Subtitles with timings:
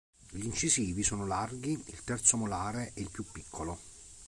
[0.31, 3.77] Gli incisivi sono larghi, il terzo molare è il più piccolo.